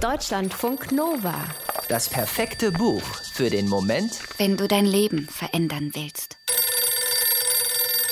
[0.00, 1.44] Deutschlandfunk Nova.
[1.88, 3.02] Das perfekte Buch
[3.32, 6.38] für den Moment, wenn du dein Leben verändern willst.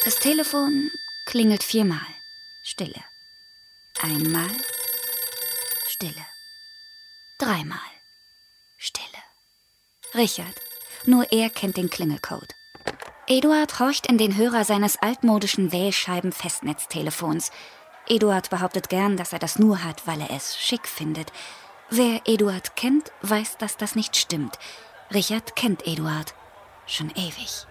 [0.05, 0.91] Das Telefon
[1.27, 2.01] klingelt viermal.
[2.65, 3.05] Stille.
[4.03, 4.51] Einmal.
[5.87, 6.27] Stille.
[7.39, 7.79] Dreimal.
[8.79, 9.07] Stille.
[10.13, 10.61] Richard.
[11.05, 12.53] Nur er kennt den Klingelcode.
[13.29, 17.53] Eduard horcht in den Hörer seines altmodischen Wählscheiben-Festnetztelefons.
[18.09, 21.31] Eduard behauptet gern, dass er das nur hat, weil er es schick findet.
[21.91, 24.59] Wer Eduard kennt, weiß, dass das nicht stimmt.
[25.15, 26.35] Richard kennt Eduard.
[26.85, 27.67] Schon ewig.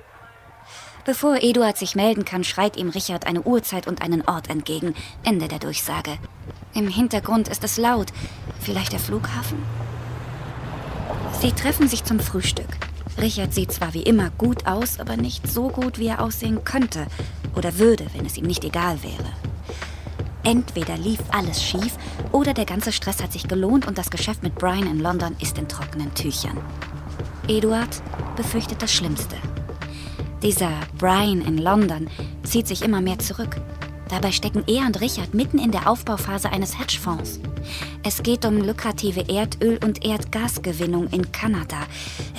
[1.03, 4.95] Bevor Eduard sich melden kann, schreit ihm Richard eine Uhrzeit und einen Ort entgegen.
[5.23, 6.17] Ende der Durchsage.
[6.73, 8.07] Im Hintergrund ist es laut.
[8.61, 9.61] Vielleicht der Flughafen?
[11.41, 12.69] Sie treffen sich zum Frühstück.
[13.17, 17.07] Richard sieht zwar wie immer gut aus, aber nicht so gut, wie er aussehen könnte
[17.53, 19.29] oder würde, wenn es ihm nicht egal wäre.
[20.45, 21.97] Entweder lief alles schief
[22.31, 25.57] oder der ganze Stress hat sich gelohnt und das Geschäft mit Brian in London ist
[25.57, 26.59] in trockenen Tüchern.
[27.47, 28.01] Eduard
[28.35, 29.35] befürchtet das Schlimmste.
[30.43, 32.07] Dieser Brian in London
[32.43, 33.57] zieht sich immer mehr zurück.
[34.07, 37.39] Dabei stecken er und Richard mitten in der Aufbauphase eines Hedgefonds.
[38.03, 41.79] Es geht um lukrative Erdöl- und Erdgasgewinnung in Kanada.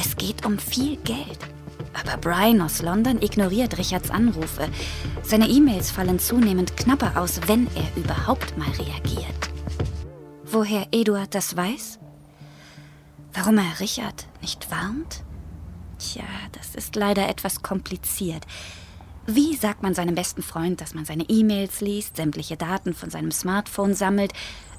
[0.01, 1.56] Es geht um viel Geld.
[1.97, 4.69] Aber Brian aus London ignoriert Richards Anrufe.
[5.22, 9.50] Seine E-Mails fallen zunehmend knapper aus, wenn er überhaupt mal reagiert.
[10.44, 11.98] Woher Eduard das weiß?
[13.33, 15.22] Warum er Richard nicht warnt?
[15.98, 18.44] Tja, das ist leider etwas kompliziert.
[19.27, 23.33] Wie sagt man seinem besten Freund, dass man seine E-Mails liest, sämtliche Daten von seinem
[23.33, 24.33] Smartphone sammelt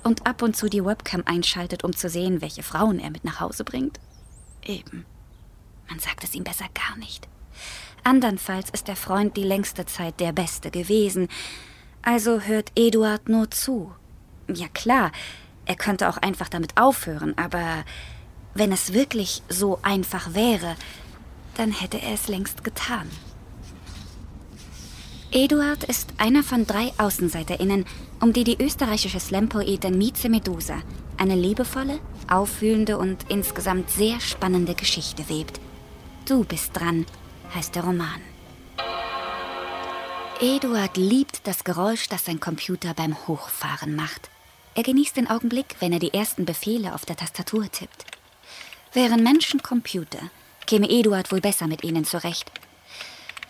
[0.04, 3.40] und ab und zu die Webcam einschaltet, um zu sehen, welche Frauen er mit nach
[3.40, 4.00] Hause bringt?
[4.64, 5.06] Eben.
[5.90, 7.28] Man sagt es ihm besser gar nicht.
[8.04, 11.28] Andernfalls ist der Freund die längste Zeit der Beste gewesen.
[12.02, 13.92] Also hört Eduard nur zu.
[14.48, 15.12] Ja klar,
[15.66, 17.84] er könnte auch einfach damit aufhören, aber
[18.54, 20.76] wenn es wirklich so einfach wäre,
[21.56, 23.10] dann hätte er es längst getan.
[25.32, 27.86] Eduard ist einer von drei AußenseiterInnen,
[28.22, 30.82] um die die österreichische Slam-Poetin Mieze Medusa
[31.18, 35.60] eine liebevolle, aufwühlende und insgesamt sehr spannende Geschichte webt.
[36.28, 37.06] Du bist dran,
[37.56, 38.22] heißt der Roman.
[40.42, 44.30] Eduard liebt das Geräusch, das sein Computer beim Hochfahren macht.
[44.76, 48.04] Er genießt den Augenblick, wenn er die ersten Befehle auf der Tastatur tippt.
[48.92, 50.20] Wären Menschen Computer,
[50.66, 52.52] käme Eduard wohl besser mit ihnen zurecht.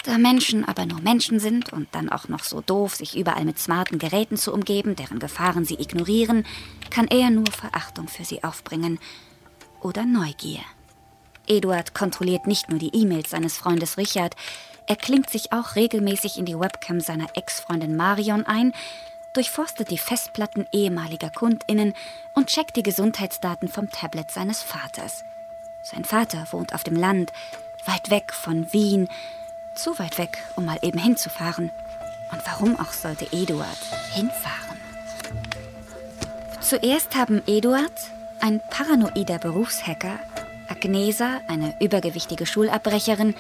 [0.03, 3.57] Da Menschen aber nur Menschen sind und dann auch noch so doof, sich überall mit
[3.57, 6.45] smarten Geräten zu umgeben, deren Gefahren sie ignorieren,
[6.91, 8.99] kann er nur Verachtung für sie aufbringen.
[9.81, 10.61] Oder Neugier.
[11.47, 14.35] Eduard kontrolliert nicht nur die E-Mails seines Freundes Richard,
[14.88, 18.74] er klingt sich auch regelmäßig in die Webcam seiner Ex-Freundin Marion ein,
[19.34, 21.94] durchforstet die Festplatten ehemaliger Kundinnen
[22.34, 25.25] und checkt die Gesundheitsdaten vom Tablet seines Vaters.
[25.84, 27.34] Sein Vater wohnt auf dem Land,
[27.86, 29.09] weit weg von Wien,
[29.75, 31.72] zu weit weg, um mal eben hinzufahren.
[32.31, 33.78] Und warum auch sollte Eduard
[34.13, 34.78] hinfahren?
[36.62, 37.94] Zuerst haben Eduard,
[38.40, 40.19] ein paranoider Berufshacker,
[40.77, 43.33] Agnesa, eine übergewichtige Schulabbrecherin,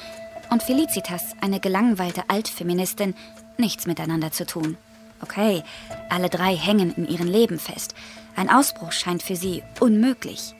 [0.49, 3.13] und Felicitas, eine gelangweilte Altfeministin,
[3.57, 4.77] nichts miteinander zu tun.
[5.21, 5.63] Okay,
[6.09, 7.93] alle drei hängen in ihrem Leben fest.
[8.35, 10.55] Ein Ausbruch scheint für sie unmöglich.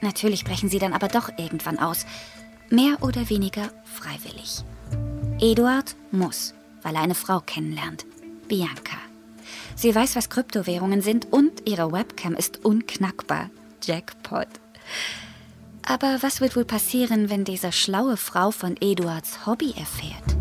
[0.00, 2.04] Natürlich brechen sie dann aber doch irgendwann aus.
[2.68, 4.64] Mehr oder weniger freiwillig.
[5.40, 8.04] Eduard muss, weil er eine Frau kennenlernt.
[8.48, 8.96] Bianca.
[9.76, 13.50] Sie weiß, was Kryptowährungen sind und ihre Webcam ist unknackbar.
[13.82, 14.48] Jackpot.
[15.86, 20.36] Aber was wird wohl passieren, wenn diese schlaue Frau von Eduards Hobby erfährt?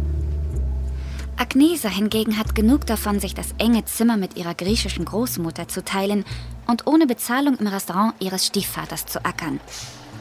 [1.35, 6.23] Agnesa hingegen hat genug davon, sich das enge Zimmer mit ihrer griechischen Großmutter zu teilen
[6.67, 9.59] und ohne Bezahlung im Restaurant ihres Stiefvaters zu ackern.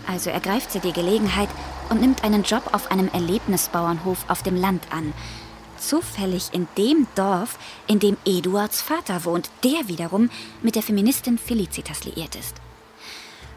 [0.06, 1.50] Also ergreift sie die Gelegenheit
[1.90, 5.12] und nimmt einen Job auf einem Erlebnisbauernhof auf dem Land an.
[5.78, 10.30] Zufällig in dem Dorf, in dem Eduards Vater wohnt, der wiederum
[10.62, 12.56] mit der Feministin Felicitas liiert ist.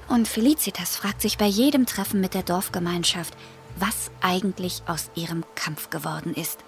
[0.08, 3.34] Und Felicitas fragt sich bei jedem Treffen mit der Dorfgemeinschaft,
[3.78, 6.60] was eigentlich aus ihrem Kampf geworden ist.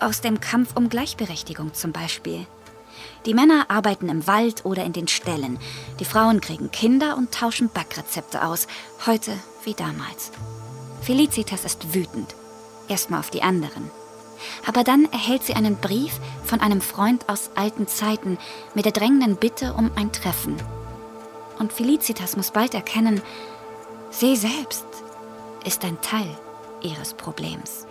[0.00, 2.46] Aus dem Kampf um Gleichberechtigung zum Beispiel.
[3.26, 5.58] Die Männer arbeiten im Wald oder in den Ställen.
[6.00, 8.66] Die Frauen kriegen Kinder und tauschen Backrezepte aus.
[9.06, 9.32] Heute
[9.64, 10.32] wie damals.
[11.02, 12.34] Felicitas ist wütend.
[12.88, 13.90] Erstmal auf die anderen.
[14.66, 16.12] Aber dann erhält sie einen Brief
[16.44, 18.38] von einem Freund aus alten Zeiten
[18.74, 20.56] mit der drängenden Bitte um ein Treffen
[21.58, 23.20] und Felicitas muss bald erkennen,
[24.10, 24.86] sie selbst
[25.64, 26.28] ist ein Teil
[26.82, 27.86] ihres Problems.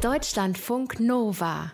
[0.00, 1.72] Deutschlandfunk Nova